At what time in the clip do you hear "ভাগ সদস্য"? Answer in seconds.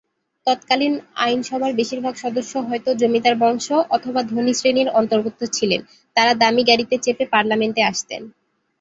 2.01-2.53